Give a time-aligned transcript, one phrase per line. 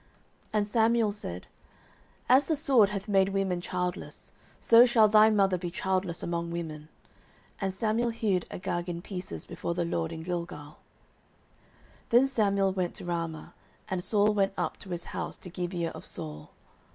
[0.45, 1.47] 09:015:033 And Samuel said,
[2.27, 6.89] As the sword hath made women childless, so shall thy mother be childless among women.
[7.59, 10.77] And Samuel hewed Agag in pieces before the LORD in Gilgal.
[12.09, 13.53] 09:015:034 Then Samuel went to Ramah;
[13.89, 16.49] and Saul went up to his house to Gibeah of Saul.